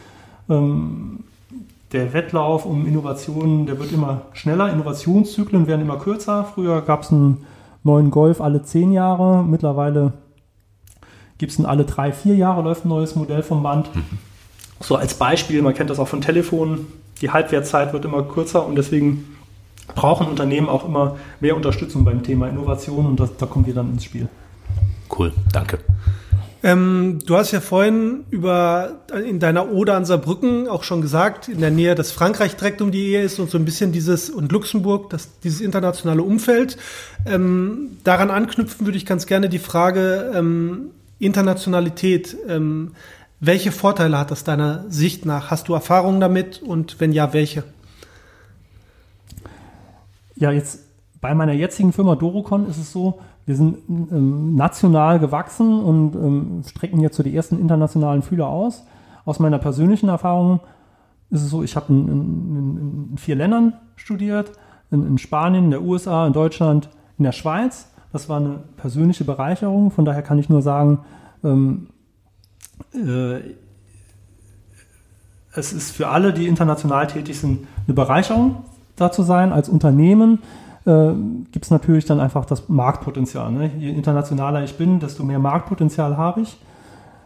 [0.48, 1.24] Ähm,
[1.92, 6.44] der Wettlauf um Innovationen, der wird immer schneller, Innovationszyklen werden immer kürzer.
[6.44, 7.46] Früher gab es einen
[7.84, 10.12] neuen Golf alle zehn Jahre, mittlerweile
[11.38, 13.90] gibt es einen alle drei, vier Jahre läuft ein neues Modell vom Band.
[14.80, 16.86] So als Beispiel, man kennt das auch von Telefonen,
[17.20, 19.36] die Halbwertzeit wird immer kürzer und deswegen
[19.94, 23.90] brauchen Unternehmen auch immer mehr Unterstützung beim Thema Innovation und das, da kommen wir dann
[23.92, 24.28] ins Spiel.
[25.16, 25.78] Cool, danke.
[26.64, 31.60] Ähm, du hast ja vorhin über in deiner Ode an Saarbrücken auch schon gesagt, in
[31.60, 34.50] der Nähe, dass Frankreich direkt um die Ehe ist und so ein bisschen dieses und
[34.50, 36.78] Luxemburg, das, dieses internationale Umfeld.
[37.26, 40.86] Ähm, daran anknüpfen würde ich ganz gerne die Frage ähm,
[41.18, 42.34] Internationalität.
[42.48, 42.92] Ähm,
[43.40, 45.50] welche Vorteile hat das deiner Sicht nach?
[45.50, 47.64] Hast du Erfahrungen damit und wenn ja, welche?
[50.34, 50.80] Ja, jetzt
[51.20, 56.62] bei meiner jetzigen Firma Dorocon ist es so, wir sind ähm, national gewachsen und ähm,
[56.66, 58.84] strecken jetzt so die ersten internationalen Fühler aus.
[59.24, 60.60] Aus meiner persönlichen Erfahrung
[61.30, 64.52] ist es so, ich habe in, in, in, vier Ländern studiert,
[64.90, 67.90] in, in, Spanien, in der USA, in Deutschland, in der Schweiz.
[68.12, 69.90] Das war eine persönliche Bereicherung.
[69.90, 71.00] Von daher kann ich nur sagen,
[71.42, 71.88] ähm,
[72.94, 73.40] äh,
[75.52, 78.64] es ist für alle, die international tätig sind, eine Bereicherung,
[78.96, 79.52] da zu sein.
[79.52, 80.40] Als Unternehmen
[80.86, 81.12] äh,
[81.50, 83.50] gibt es natürlich dann einfach das Marktpotenzial.
[83.52, 83.70] Ne?
[83.78, 86.56] Je internationaler ich bin, desto mehr Marktpotenzial habe ich.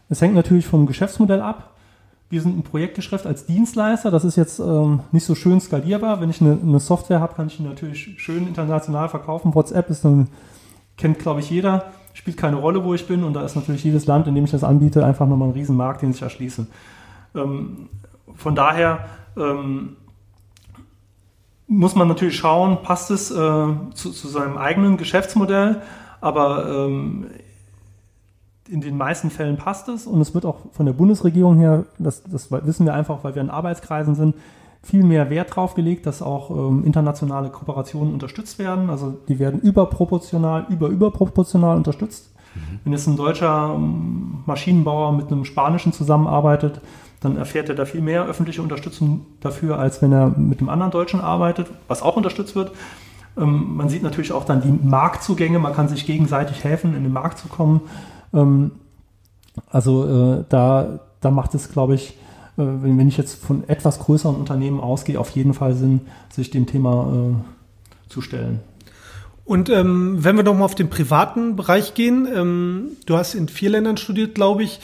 [0.09, 1.75] Es hängt natürlich vom Geschäftsmodell ab.
[2.31, 4.11] Wir sind ein Projektgeschäft als Dienstleister.
[4.11, 6.21] Das ist jetzt ähm, nicht so schön skalierbar.
[6.21, 9.55] Wenn ich eine, eine Software habe, kann ich die natürlich schön international verkaufen.
[9.55, 10.29] WhatsApp ist dann,
[10.97, 13.25] kennt glaube ich jeder, spielt keine Rolle, wo ich bin.
[13.25, 16.03] Und da ist natürlich jedes Land, in dem ich das anbiete, einfach nochmal ein Riesenmarkt,
[16.03, 16.67] den ich erschließe.
[17.35, 17.89] Ähm,
[18.35, 19.97] von daher ähm,
[21.69, 25.83] muss man natürlich schauen, passt es äh, zu, zu, seinem eigenen Geschäftsmodell,
[26.21, 27.27] aber ähm,
[28.69, 32.23] in den meisten Fällen passt es und es wird auch von der Bundesregierung her, das,
[32.25, 34.35] das wissen wir einfach, weil wir in Arbeitskreisen sind,
[34.83, 38.91] viel mehr Wert drauf gelegt, dass auch ähm, internationale Kooperationen unterstützt werden.
[38.91, 42.33] Also die werden überproportional, über überproportional unterstützt.
[42.55, 42.79] Mhm.
[42.85, 46.81] Wenn jetzt ein deutscher ähm, Maschinenbauer mit einem spanischen zusammenarbeitet,
[47.21, 50.93] dann erfährt er da viel mehr öffentliche Unterstützung dafür, als wenn er mit einem anderen
[50.93, 52.73] Deutschen arbeitet, was auch unterstützt wird.
[53.37, 57.13] Ähm, man sieht natürlich auch dann die Marktzugänge, man kann sich gegenseitig helfen, in den
[57.13, 57.83] Markt zu kommen.
[58.33, 58.73] Ähm,
[59.71, 62.11] also äh, da, da macht es, glaube ich,
[62.57, 66.51] äh, wenn, wenn ich jetzt von etwas größeren Unternehmen ausgehe, auf jeden Fall Sinn, sich
[66.51, 68.61] dem Thema äh, zu stellen.
[69.45, 73.71] Und ähm, wenn wir nochmal auf den privaten Bereich gehen, ähm, du hast in vier
[73.71, 74.79] Ländern studiert, glaube ich.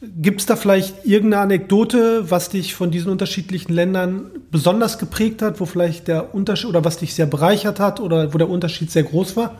[0.00, 5.58] Gibt es da vielleicht irgendeine Anekdote, was dich von diesen unterschiedlichen Ländern besonders geprägt hat,
[5.58, 9.02] wo vielleicht der Unterschied oder was dich sehr bereichert hat oder wo der Unterschied sehr
[9.02, 9.56] groß war?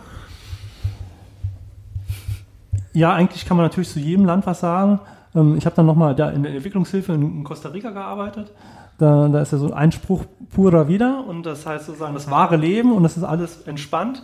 [2.92, 5.00] Ja, eigentlich kann man natürlich zu jedem Land was sagen.
[5.34, 8.52] Ähm, ich habe dann nochmal in der Entwicklungshilfe in Costa Rica gearbeitet.
[8.98, 12.56] Da, da ist ja so ein Spruch purer wieder und das heißt sozusagen das wahre
[12.56, 14.22] Leben und das ist alles entspannt.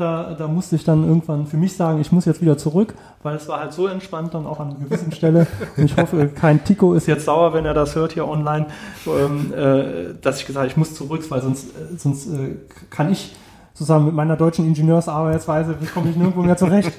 [0.00, 3.36] Da, da musste ich dann irgendwann für mich sagen, ich muss jetzt wieder zurück, weil
[3.36, 5.46] es war halt so entspannt dann auch an einer gewissen Stelle.
[5.76, 8.66] Und ich hoffe, kein Tico ist jetzt sauer, wenn er das hört hier online,
[9.06, 12.56] ähm, äh, dass ich gesagt habe, ich muss zurück, weil sonst, äh, sonst äh,
[12.88, 13.36] kann ich
[13.74, 16.92] zusammen mit meiner deutschen Ingenieursarbeitsweise komme ich nirgendwo mehr zurecht.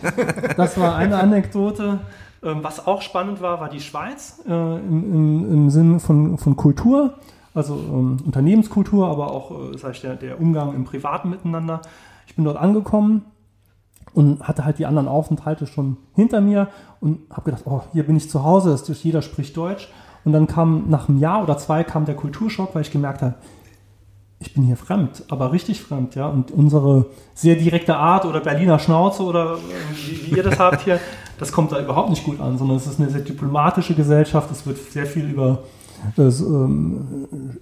[0.55, 1.99] Das war eine Anekdote.
[2.43, 6.55] Ähm, was auch spannend war, war die Schweiz äh, im, im, im Sinn von, von
[6.55, 7.13] Kultur,
[7.53, 11.81] also ähm, Unternehmenskultur, aber auch äh, sag ich, der, der Umgang im Privaten miteinander.
[12.31, 13.25] Ich bin dort angekommen
[14.13, 16.69] und hatte halt die anderen Aufenthalte schon hinter mir
[17.01, 19.89] und habe gedacht, oh, hier bin ich zu Hause, jeder spricht Deutsch.
[20.23, 23.33] Und dann kam nach einem Jahr oder zwei kam der Kulturschock, weil ich gemerkt habe,
[24.39, 26.27] ich bin hier fremd, aber richtig fremd, ja.
[26.27, 29.57] Und unsere sehr direkte Art oder Berliner Schnauze oder
[29.93, 31.01] wie, wie ihr das habt hier,
[31.37, 34.49] das kommt da überhaupt nicht gut an, sondern es ist eine sehr diplomatische Gesellschaft.
[34.51, 35.63] Es wird sehr viel über,
[36.17, 37.57] äh, ähm,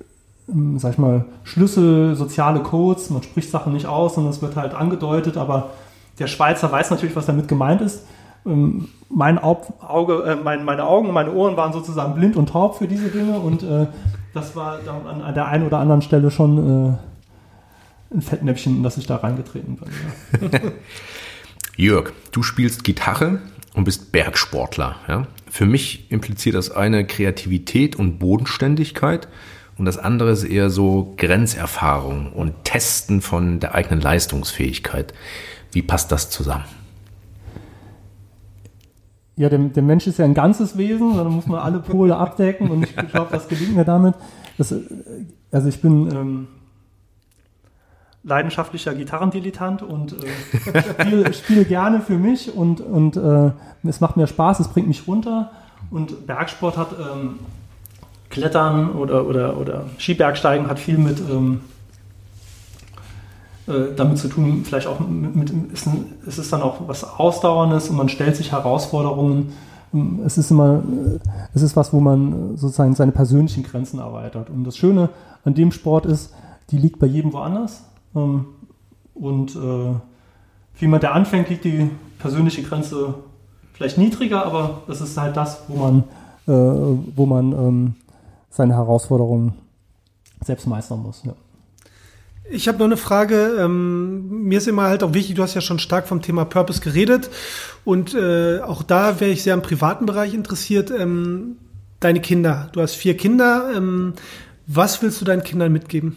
[0.50, 3.10] äh, sag ich mal, Schlüssel, soziale Codes.
[3.10, 5.38] Man spricht Sachen nicht aus, sondern es wird halt angedeutet.
[5.38, 5.72] Aber
[6.20, 8.06] der Schweizer weiß natürlich, was damit gemeint ist.
[8.46, 12.88] Ähm, mein Auge, äh, mein, meine Augen meine Ohren waren sozusagen blind und taub für
[12.88, 13.88] diese Dinge und äh,
[14.34, 16.58] das war dann an der einen oder anderen Stelle schon
[16.92, 20.52] äh, ein Fettnäpfchen, in das ich da reingetreten bin.
[20.52, 20.60] Ja.
[21.76, 23.40] Jörg, du spielst Gitarre
[23.74, 24.96] und bist Bergsportler.
[25.08, 25.28] Ja?
[25.50, 29.28] Für mich impliziert das eine Kreativität und Bodenständigkeit
[29.80, 35.14] und das andere ist eher so Grenzerfahrung und Testen von der eigenen Leistungsfähigkeit.
[35.72, 36.66] Wie passt das zusammen?
[39.40, 42.70] ja, der, der Mensch ist ja ein ganzes Wesen, dann muss man alle Pole abdecken
[42.70, 44.14] und ich glaube, das gelingt mir damit.
[44.58, 44.76] Das,
[45.50, 46.48] also ich bin ähm,
[48.24, 53.52] leidenschaftlicher Gitarrendilettant und äh, spiele, spiele gerne für mich und, und äh,
[53.88, 55.52] es macht mir Spaß, es bringt mich runter
[55.90, 57.40] und Bergsport hat ähm,
[58.30, 61.62] Klettern oder, oder, oder Skibergsteigen hat viel mit ähm,
[63.70, 65.88] äh, damit zu tun, vielleicht auch mit, mit ist,
[66.26, 69.54] ist, es dann auch was Ausdauerndes und man stellt sich Herausforderungen.
[69.94, 71.20] Ähm, es ist immer, äh,
[71.54, 74.50] es ist was, wo man sozusagen seine persönlichen Grenzen erweitert.
[74.50, 75.10] Und das Schöne
[75.46, 76.34] an dem Sport ist,
[76.72, 77.84] die liegt bei jedem woanders.
[78.16, 78.46] Ähm,
[79.14, 79.94] und äh,
[80.80, 83.14] wie man da anfängt, liegt die persönliche Grenze
[83.74, 86.04] vielleicht niedriger, aber das ist halt das, wo man,
[86.46, 87.96] wo man ähm,
[88.50, 89.54] seine Herausforderungen
[90.44, 91.24] selbst meistern muss.
[91.26, 91.34] Ja.
[92.52, 93.58] Ich habe noch eine Frage.
[93.60, 96.82] Ähm, mir ist immer halt auch wichtig, du hast ja schon stark vom Thema Purpose
[96.82, 97.30] geredet
[97.86, 100.92] und äh, auch da wäre ich sehr im privaten Bereich interessiert.
[100.92, 101.58] Ähm,
[102.00, 103.72] deine Kinder, du hast vier Kinder.
[103.76, 104.14] Ähm,
[104.66, 106.16] was willst du deinen Kindern mitgeben?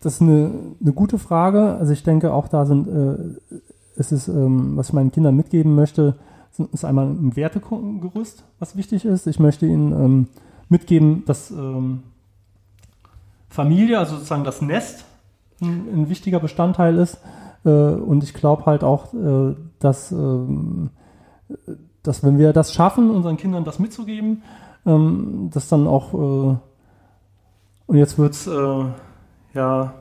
[0.00, 1.74] Das ist eine, eine gute Frage.
[1.74, 3.56] Also ich denke, auch da sind, äh,
[3.96, 6.14] es ist, ähm, was ich meinen Kindern mitgeben möchte,
[6.72, 9.26] ist einmal ein Wertegerüst, was wichtig ist.
[9.26, 10.26] Ich möchte ihnen ähm,
[10.68, 12.02] mitgeben, dass ähm,
[13.48, 15.04] Familie, also sozusagen das Nest,
[15.60, 17.18] ein, ein wichtiger Bestandteil ist.
[17.64, 20.16] Äh, und ich glaube halt auch, äh, dass, äh,
[22.02, 24.42] dass wenn wir das schaffen, unseren Kindern das mitzugeben,
[24.86, 26.56] ähm, dass dann auch, äh,
[27.86, 28.84] und jetzt wird es, äh,
[29.54, 29.94] ja,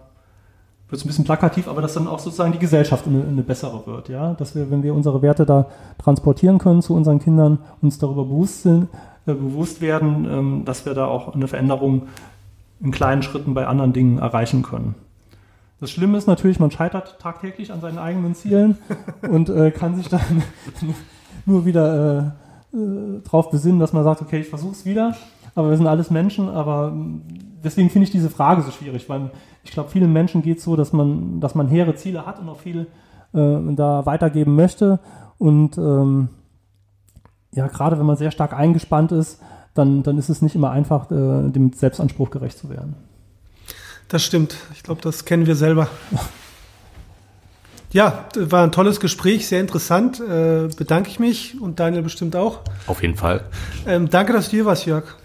[0.90, 3.86] wird es ein bisschen plakativ, aber dass dann auch sozusagen die Gesellschaft eine, eine, bessere
[3.86, 8.00] wird, ja, dass wir, wenn wir unsere Werte da transportieren können zu unseren Kindern, uns
[8.00, 8.88] darüber bewusst sind,
[9.26, 12.04] äh, bewusst werden, ähm, dass wir da auch eine Veränderung
[12.80, 14.96] in kleinen Schritten bei anderen Dingen erreichen können.
[15.80, 18.78] Das Schlimme ist natürlich, man scheitert tagtäglich an seinen eigenen Zielen
[19.30, 20.44] und äh, kann sich dann
[21.46, 22.34] nur wieder
[22.74, 25.16] äh, äh, drauf besinnen, dass man sagt, okay, ich versuche es wieder,
[25.58, 26.94] aber wir sind alles Menschen, aber
[27.64, 29.32] deswegen finde ich diese Frage so schwierig, weil
[29.64, 32.48] ich glaube, vielen Menschen geht es so, dass man, dass man hehre Ziele hat und
[32.48, 32.86] auch viel
[33.34, 35.00] äh, da weitergeben möchte
[35.40, 36.30] und ähm,
[37.54, 39.42] ja, gerade wenn man sehr stark eingespannt ist,
[39.74, 42.96] dann, dann ist es nicht immer einfach, äh, dem Selbstanspruch gerecht zu werden.
[44.10, 44.56] Das stimmt.
[44.74, 45.88] Ich glaube, das kennen wir selber.
[47.92, 50.20] Ja, war ein tolles Gespräch, sehr interessant.
[50.20, 52.60] Äh, bedanke ich mich und Daniel bestimmt auch.
[52.86, 53.46] Auf jeden Fall.
[53.88, 55.16] Ähm, danke, dass du hier warst, Jörg.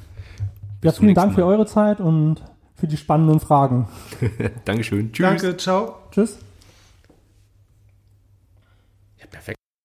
[0.82, 2.42] Ja, vielen Dank für eure Zeit und
[2.74, 3.88] für die spannenden Fragen.
[4.64, 5.12] Dankeschön.
[5.12, 5.26] Tschüss.
[5.26, 5.96] Danke, ciao.
[6.10, 6.38] Tschüss.
[9.18, 9.61] Ja, perfekt.